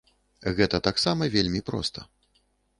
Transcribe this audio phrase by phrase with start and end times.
[0.59, 1.99] Гэта таксама вельмі проста.